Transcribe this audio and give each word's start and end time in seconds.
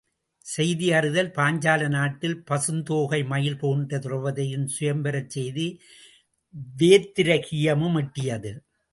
செய்தி 0.45 0.87
அறிதல் 0.93 1.31
பாஞ்சால 1.31 1.87
நாட்டில் 1.87 2.37
பசுந்தோகை 2.49 3.19
மயில் 3.25 3.57
போன்ற 3.57 3.97
திரெளபதியின் 3.97 4.65
சுயம்வரத் 4.77 5.29
செய்தி 5.29 5.67
வேத்திரகீயமும் 6.79 7.99
எட்டியது. 8.01 8.51